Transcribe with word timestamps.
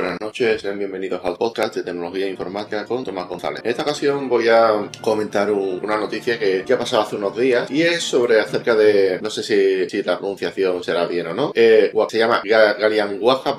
buenas 0.00 0.20
noches, 0.20 0.29
sean 0.32 0.78
bienvenidos 0.78 1.20
al 1.24 1.36
podcast 1.36 1.74
de 1.74 1.82
tecnología 1.82 2.26
e 2.26 2.30
informática 2.30 2.84
con 2.84 3.04
Tomás 3.04 3.28
González. 3.28 3.62
En 3.64 3.70
esta 3.70 3.82
ocasión 3.82 4.28
voy 4.28 4.48
a 4.48 4.88
comentar 5.00 5.50
una 5.50 5.96
noticia 5.96 6.38
que, 6.38 6.64
ha 6.72 6.78
pasado 6.78 7.02
hace 7.02 7.16
unos 7.16 7.36
días 7.36 7.68
y 7.68 7.82
es 7.82 8.02
sobre 8.04 8.38
acerca 8.38 8.76
de, 8.76 9.18
no 9.20 9.28
sé 9.28 9.42
si, 9.42 10.02
la 10.02 10.18
pronunciación 10.18 10.84
será 10.84 11.06
bien 11.06 11.26
o 11.26 11.34
no, 11.34 11.52
eh, 11.54 11.92
se 12.08 12.18
llama 12.18 12.42
Galian 12.44 13.18
Waja 13.20 13.56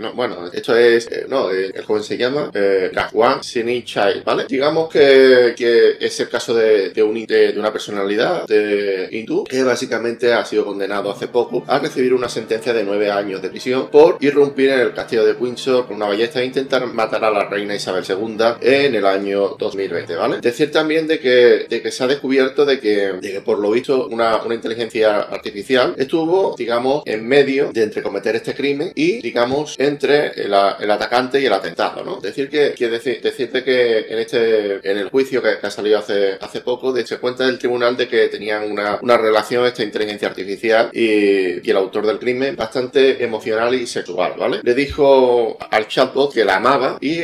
no, 0.00 0.12
bueno, 0.14 0.50
esto 0.52 0.76
es, 0.76 1.06
eh, 1.06 1.26
no, 1.28 1.52
eh, 1.52 1.70
el 1.72 1.84
joven 1.84 2.02
se 2.02 2.18
llama 2.18 2.50
eh, 2.52 2.90
Gagwan 2.92 3.40
Child, 3.40 4.24
¿vale? 4.24 4.46
Digamos 4.48 4.88
que, 4.88 5.54
es 6.00 6.20
el 6.20 6.28
caso 6.28 6.52
de, 6.54 6.90
de, 6.90 7.54
una 7.56 7.72
personalidad 7.72 8.46
de 8.46 9.08
hindú 9.12 9.44
que 9.44 9.62
básicamente 9.62 10.32
ha 10.32 10.44
sido 10.44 10.64
condenado 10.64 11.12
hace 11.12 11.28
poco 11.28 11.64
a 11.68 11.78
recibir 11.78 12.12
una 12.12 12.28
sentencia 12.28 12.72
de 12.72 12.82
nueve 12.82 13.10
años 13.10 13.40
de 13.40 13.50
prisión 13.50 13.88
por 13.88 14.16
irrumpir 14.20 14.70
en 14.70 14.80
el 14.80 14.94
castillo 14.94 15.24
de 15.24 15.32
Windsor 15.32 15.86
con 15.86 15.96
una 15.96 16.07
ballesta 16.08 16.40
e 16.40 16.46
intentar 16.46 16.86
matar 16.86 17.24
a 17.24 17.30
la 17.30 17.44
reina 17.44 17.74
Isabel 17.74 18.04
II 18.08 18.36
en 18.60 18.94
el 18.94 19.06
año 19.06 19.56
2020, 19.58 20.16
¿vale? 20.16 20.40
Decir 20.40 20.70
también 20.70 21.06
de 21.06 21.18
que, 21.18 21.66
de 21.68 21.82
que 21.82 21.90
se 21.90 22.04
ha 22.04 22.06
descubierto 22.06 22.64
de 22.64 22.80
que, 22.80 23.12
de 23.20 23.32
que 23.32 23.40
por 23.40 23.58
lo 23.58 23.70
visto 23.70 24.08
una, 24.08 24.42
una 24.42 24.54
inteligencia 24.54 25.20
artificial 25.20 25.94
estuvo, 25.96 26.54
digamos, 26.56 27.02
en 27.06 27.26
medio 27.26 27.70
de 27.72 27.82
entre 27.82 28.02
cometer 28.02 28.36
este 28.36 28.54
crimen 28.54 28.92
y, 28.94 29.20
digamos, 29.20 29.76
entre 29.78 30.28
el, 30.42 30.54
el 30.80 30.90
atacante 30.90 31.40
y 31.40 31.46
el 31.46 31.52
atentado, 31.52 32.04
¿no? 32.04 32.20
Decir 32.20 32.48
que, 32.48 32.74
decir, 32.88 33.20
decirte 33.20 33.62
que 33.62 34.06
en 34.08 34.18
este, 34.18 34.90
en 34.90 34.98
el 34.98 35.08
juicio 35.10 35.42
que, 35.42 35.58
ha 35.62 35.70
salido 35.70 35.98
hace, 35.98 36.38
hace 36.40 36.60
poco, 36.60 36.94
se 36.96 37.18
cuenta 37.18 37.46
del 37.46 37.58
tribunal 37.58 37.96
de 37.96 38.08
que 38.08 38.28
tenían 38.28 38.70
una, 38.70 38.98
una 39.02 39.16
relación 39.16 39.64
esta 39.66 39.82
inteligencia 39.82 40.28
artificial 40.28 40.90
y, 40.92 41.66
y 41.66 41.70
el 41.70 41.76
autor 41.76 42.06
del 42.06 42.18
crimen 42.18 42.56
bastante 42.56 43.22
emocional 43.22 43.74
y 43.74 43.86
sexual, 43.86 44.34
¿vale? 44.38 44.60
Le 44.62 44.74
dijo 44.74 45.56
al 45.70 45.86
chatbot 45.98 46.32
que 46.32 46.44
la 46.44 46.56
amaba 46.56 46.98
y 47.00 47.14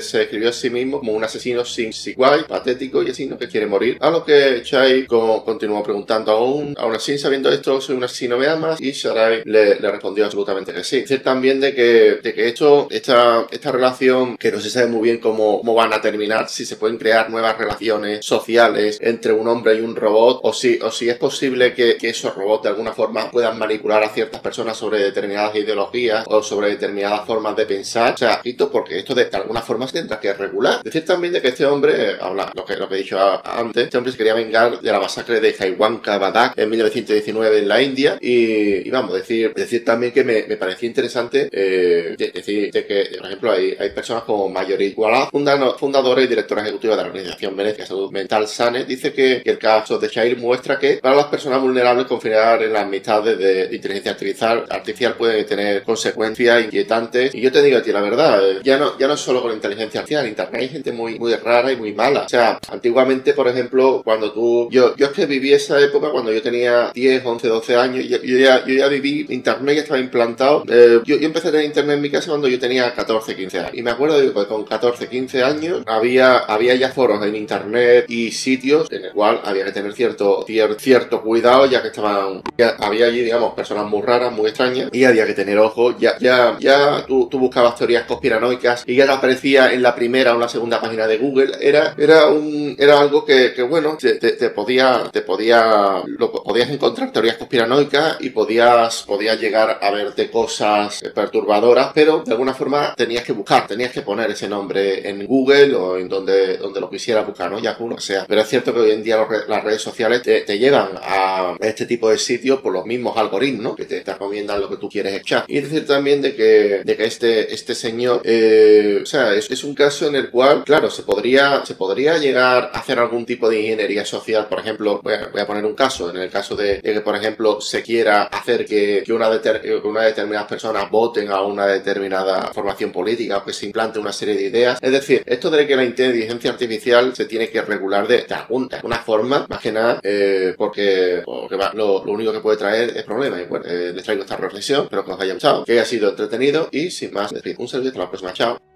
se 0.00 0.22
escribió 0.22 0.48
a 0.48 0.52
sí 0.52 0.70
mismo 0.70 1.00
como 1.00 1.12
un 1.12 1.24
asesino 1.24 1.64
sin 1.64 1.90
guay, 2.16 2.42
patético 2.46 3.02
y 3.02 3.10
así 3.10 3.26
no 3.26 3.36
que 3.36 3.48
quiere 3.48 3.66
morir. 3.66 3.98
A 4.00 4.10
lo 4.10 4.24
que 4.24 4.62
Chai 4.62 5.06
continuó 5.06 5.82
preguntando 5.82 6.32
aún, 6.32 6.74
aún 6.78 6.94
así 6.94 7.18
sabiendo 7.18 7.50
esto, 7.50 7.80
soy 7.80 7.96
un 7.96 8.04
asesino, 8.04 8.38
me 8.38 8.46
amas 8.46 8.80
y 8.80 8.92
Sarai 8.92 9.42
le, 9.44 9.74
respondió 9.74 10.24
absolutamente 10.24 10.72
que 10.72 10.84
sí. 10.84 11.00
Decir 11.00 11.22
también 11.22 11.60
de 11.60 11.74
que, 11.74 12.18
de 12.22 12.34
que 12.34 12.48
esto, 12.48 12.88
esta, 12.90 13.46
esta 13.50 13.72
relación 13.72 14.36
que 14.36 14.52
no 14.52 14.60
se 14.60 14.70
sabe 14.70 14.86
muy 14.86 15.02
bien 15.02 15.18
cómo, 15.18 15.58
cómo 15.58 15.74
van 15.74 15.92
a 15.92 16.00
terminar, 16.00 16.48
si 16.48 16.64
se 16.64 16.76
pueden 16.76 16.98
crear 16.98 17.30
nuevas 17.30 17.58
relaciones 17.58 18.24
sociales 18.24 18.98
entre 19.00 19.32
un 19.32 19.48
hombre 19.48 19.74
y 19.74 19.80
un 19.80 19.96
robot 19.96 20.40
o 20.42 20.52
si, 20.52 20.78
o 20.80 20.90
si 20.90 21.08
es 21.08 21.16
posible 21.16 21.74
que, 21.74 21.96
que 21.96 22.10
esos 22.10 22.34
robots 22.34 22.64
de 22.64 22.68
alguna 22.70 22.92
forma 22.92 23.30
puedan 23.30 23.58
manipular 23.58 24.02
a 24.04 24.08
ciertas 24.08 24.40
personas 24.40 24.76
sobre 24.76 24.98
determinadas 24.98 25.54
ideologías 25.56 26.24
o 26.28 26.42
sobre 26.42 26.70
determinadas 26.70 27.26
formas 27.26 27.56
de 27.56 27.66
pensar. 27.66 28.03
O 28.12 28.16
sea, 28.16 28.40
quito 28.42 28.70
porque 28.70 28.98
esto 28.98 29.14
de, 29.14 29.28
alguna 29.32 29.62
forma 29.62 29.86
se 29.86 29.94
tendrá 29.94 30.20
que 30.20 30.32
regular. 30.32 30.82
Decir 30.82 31.04
también 31.04 31.32
de 31.32 31.40
que 31.40 31.48
este 31.48 31.66
hombre, 31.66 32.10
eh, 32.10 32.16
habla 32.20 32.52
lo 32.54 32.64
que, 32.64 32.76
lo 32.76 32.88
que 32.88 32.96
he 32.96 32.98
dicho 32.98 33.18
antes, 33.44 33.84
este 33.84 33.96
hombre 33.96 34.12
se 34.12 34.18
quería 34.18 34.34
vengar 34.34 34.80
de 34.80 34.92
la 34.92 35.00
masacre 35.00 35.40
de 35.40 35.52
Jaiwanka 35.52 36.18
Badak 36.18 36.58
en 36.58 36.70
1919 36.70 37.58
en 37.58 37.68
la 37.68 37.82
India 37.82 38.18
y, 38.20 38.86
y 38.86 38.90
vamos, 38.90 39.14
decir, 39.14 39.52
decir 39.54 39.84
también 39.84 40.12
que 40.12 40.24
me, 40.24 40.44
me 40.44 40.56
parecía 40.56 40.88
interesante 40.88 41.48
eh, 41.50 42.16
decir 42.16 42.70
de 42.70 42.86
que, 42.86 43.16
por 43.16 43.26
ejemplo, 43.26 43.52
hay, 43.52 43.76
hay 43.78 43.90
personas 43.90 44.24
como 44.24 44.48
Mayorit 44.48 44.96
Wallah, 44.96 45.30
fundadora 45.78 46.22
y 46.22 46.26
directora 46.26 46.62
ejecutiva 46.62 46.96
de 46.96 47.02
la 47.02 47.08
Organización 47.08 47.56
Venecia 47.56 47.86
Salud 47.86 48.10
Mental 48.10 48.46
SANE, 48.46 48.84
dice 48.84 49.12
que, 49.12 49.42
el 49.44 49.58
caso 49.58 49.98
de 49.98 50.08
Shair 50.08 50.38
muestra 50.38 50.78
que 50.78 50.94
para 50.94 51.14
las 51.14 51.26
personas 51.26 51.60
vulnerables 51.60 52.06
confiar 52.06 52.62
en 52.62 52.72
las 52.72 52.82
amistades 52.82 53.38
de, 53.38 53.68
de 53.68 53.76
inteligencia 53.76 54.12
artificial, 54.12 54.64
artificial 54.68 55.14
puede 55.14 55.44
tener 55.44 55.82
consecuencias 55.82 56.64
inquietantes. 56.64 57.34
Y 57.34 57.40
yo 57.40 57.52
te 57.52 57.62
digo 57.62 57.78
a 57.78 57.82
ti 57.82 57.92
la 57.94 58.00
verdad, 58.00 58.40
ya 58.64 58.76
no, 58.76 58.98
ya 58.98 59.06
no 59.06 59.16
solo 59.16 59.40
con 59.40 59.52
inteligencia 59.52 60.00
artificial, 60.00 60.24
en 60.24 60.30
internet 60.30 60.60
hay 60.60 60.68
gente 60.68 60.92
muy, 60.92 61.18
muy 61.18 61.34
rara 61.36 61.72
y 61.72 61.76
muy 61.76 61.92
mala. 61.92 62.22
O 62.22 62.28
sea, 62.28 62.58
antiguamente, 62.68 63.32
por 63.32 63.48
ejemplo, 63.48 64.02
cuando 64.04 64.32
tú, 64.32 64.68
yo, 64.70 64.96
yo 64.96 65.06
es 65.06 65.12
que 65.12 65.26
viví 65.26 65.52
esa 65.52 65.80
época 65.80 66.10
cuando 66.10 66.32
yo 66.32 66.42
tenía 66.42 66.90
10, 66.92 67.24
11, 67.24 67.48
12 67.48 67.76
años, 67.76 68.04
yo, 68.04 68.18
ya, 68.18 68.64
yo 68.66 68.74
ya 68.74 68.88
viví, 68.88 69.26
internet 69.30 69.76
ya 69.76 69.82
estaba 69.82 70.00
implantado. 70.00 70.64
Eh, 70.68 71.00
yo, 71.04 71.16
empecé 71.16 71.48
a 71.48 71.50
tener 71.52 71.66
internet 71.66 71.96
en 71.96 72.02
mi 72.02 72.10
casa 72.10 72.28
cuando 72.30 72.48
yo 72.48 72.58
tenía 72.58 72.92
14, 72.92 73.36
15 73.36 73.58
años. 73.60 73.70
Y 73.74 73.82
me 73.82 73.92
acuerdo 73.92 74.20
que 74.20 74.46
con 74.46 74.64
14, 74.64 75.08
15 75.08 75.42
años 75.44 75.82
había, 75.86 76.38
había 76.38 76.74
ya 76.74 76.90
foros 76.90 77.24
en 77.24 77.36
internet 77.36 78.06
y 78.08 78.32
sitios 78.32 78.90
en 78.90 79.04
el 79.04 79.12
cual 79.12 79.40
había 79.44 79.64
que 79.64 79.72
tener 79.72 79.92
cierto, 79.92 80.44
cierto 80.78 81.22
cuidado 81.22 81.66
ya 81.66 81.80
que 81.80 81.88
estaban, 81.88 82.42
había 82.80 83.06
allí, 83.06 83.22
digamos, 83.22 83.54
personas 83.54 83.86
muy 83.86 84.02
raras, 84.02 84.32
muy 84.32 84.48
extrañas 84.48 84.90
y 84.92 85.04
había 85.04 85.26
que 85.26 85.34
tener 85.34 85.58
ojo, 85.58 85.96
ya, 85.96 86.18
ya, 86.18 86.56
ya 86.58 87.04
tú 87.06 87.28
buscabas 87.32 87.76
teorías 87.84 88.06
conspiranoicas 88.06 88.82
y 88.86 88.96
ya 88.96 89.04
te 89.04 89.12
aparecía 89.12 89.74
en 89.74 89.82
la 89.82 89.94
primera 89.94 90.34
o 90.34 90.38
la 90.38 90.48
segunda 90.48 90.80
página 90.80 91.06
de 91.06 91.18
Google, 91.18 91.52
era, 91.60 91.94
era 91.98 92.28
un, 92.28 92.74
era 92.78 92.98
algo 92.98 93.26
que, 93.26 93.52
que 93.52 93.62
bueno, 93.62 93.98
te, 93.98 94.50
podía, 94.50 95.10
te 95.12 95.20
podía, 95.20 96.02
lo, 96.06 96.32
podías 96.32 96.70
encontrar 96.70 97.12
teorías 97.12 97.36
conspiranoicas 97.36 98.16
y 98.20 98.30
podías, 98.30 99.02
podías 99.02 99.38
llegar 99.38 99.80
a 99.82 99.90
verte 99.90 100.30
cosas 100.30 101.02
perturbadoras, 101.14 101.90
pero 101.94 102.22
de 102.24 102.32
alguna 102.32 102.54
forma 102.54 102.94
tenías 102.96 103.22
que 103.22 103.32
buscar, 103.32 103.66
tenías 103.66 103.92
que 103.92 104.00
poner 104.00 104.30
ese 104.30 104.48
nombre 104.48 105.06
en 105.06 105.26
Google 105.26 105.74
o 105.74 105.98
en 105.98 106.08
donde, 106.08 106.56
donde 106.56 106.80
lo 106.80 106.88
quisieras 106.88 107.26
buscar, 107.26 107.50
¿no? 107.50 107.58
Ya 107.58 107.76
uno 107.78 107.98
sea. 107.98 108.24
Pero 108.26 108.40
es 108.40 108.48
cierto 108.48 108.72
que 108.72 108.80
hoy 108.80 108.92
en 108.92 109.02
día 109.02 109.18
las 109.46 109.62
redes 109.62 109.82
sociales 109.82 110.22
te, 110.22 110.54
llevan 110.58 110.92
a 111.02 111.56
este 111.60 111.84
tipo 111.84 112.08
de 112.08 112.16
sitios 112.16 112.60
por 112.60 112.72
los 112.72 112.86
mismos 112.86 113.18
algoritmos 113.18 113.76
que 113.76 113.84
te, 113.84 114.00
te 114.00 114.12
recomiendan 114.12 114.60
lo 114.60 114.70
que 114.70 114.78
tú 114.78 114.88
quieres 114.88 115.14
echar. 115.20 115.44
Y 115.48 115.60
decir 115.60 115.86
también 115.86 116.22
de 116.22 116.34
que, 116.34 116.82
de 116.82 116.96
que 116.96 117.04
este, 117.04 117.52
este 117.52 117.73
señor, 117.74 118.20
eh, 118.24 119.00
o 119.02 119.06
sea, 119.06 119.34
es, 119.34 119.64
un 119.64 119.74
caso 119.74 120.06
en 120.06 120.16
el 120.16 120.30
cual, 120.30 120.64
claro, 120.64 120.90
se 120.90 121.02
podría, 121.02 121.64
se 121.64 121.74
podría 121.74 122.18
llegar 122.18 122.70
a 122.72 122.78
hacer 122.78 122.98
algún 122.98 123.24
tipo 123.24 123.48
de 123.48 123.60
ingeniería 123.60 124.04
social, 124.04 124.46
por 124.48 124.60
ejemplo, 124.60 125.00
voy 125.02 125.14
a, 125.14 125.46
poner 125.46 125.64
un 125.64 125.74
caso, 125.74 126.10
en 126.10 126.16
el 126.16 126.30
caso 126.30 126.56
de, 126.56 126.80
que, 126.80 127.00
por 127.00 127.16
ejemplo, 127.16 127.60
se 127.60 127.82
quiera 127.82 128.24
hacer 128.24 128.64
que, 128.66 129.02
que 129.04 129.12
una, 129.12 129.40
que 129.40 129.80
una 129.84 130.02
determinada 130.02 130.46
persona 130.46 130.84
voten 130.84 131.30
a 131.30 131.42
una 131.42 131.66
determinada 131.66 132.50
formación 132.52 132.92
política 132.92 133.38
o 133.38 133.44
que 133.44 133.52
se 133.52 133.66
implante 133.66 133.98
una 133.98 134.12
serie 134.12 134.34
de 134.34 134.42
ideas. 134.42 134.78
Es 134.80 134.92
decir, 134.92 135.22
esto 135.26 135.50
de 135.50 135.66
que 135.66 135.76
la 135.76 135.84
inteligencia 135.84 136.50
artificial 136.50 137.14
se 137.14 137.26
tiene 137.26 137.48
que 137.48 137.62
regular 137.62 138.06
de, 138.06 138.22
de, 138.22 138.34
alguna 138.34 138.98
forma, 138.98 139.46
más 139.48 139.60
que 139.60 139.72
nada, 139.72 140.00
eh, 140.02 140.54
porque, 140.56 141.22
porque 141.24 141.56
lo, 141.74 142.02
único 142.02 142.32
que 142.32 142.40
puede 142.40 142.56
traer 142.56 142.96
es 142.96 143.02
problemas. 143.04 143.40
Y 143.40 143.44
bueno, 143.44 143.64
eh, 143.68 143.92
les 143.94 144.04
traigo 144.04 144.22
esta 144.22 144.36
reflexión, 144.36 144.84
espero 144.84 145.04
que 145.04 145.12
os 145.12 145.20
haya 145.20 145.34
gustado, 145.34 145.64
que 145.64 145.72
haya 145.72 145.84
sido 145.84 146.10
entretenido 146.10 146.68
y 146.70 146.90
sin 146.90 147.12
más, 147.12 147.32
un 147.64 147.88
hasta 147.88 147.98
la 147.98 148.08
próxima, 148.08 148.32
chao. 148.32 148.73